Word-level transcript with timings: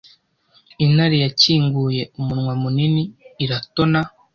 Intare 0.85 1.17
yakinguye 1.25 2.01
umunwa 2.19 2.53
munini 2.61 3.03
iratona. 3.43 3.99